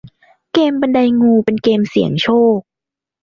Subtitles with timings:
[0.53, 2.57] เกมส์บันไดงูเป็นเกมส์เสี่ยงโชค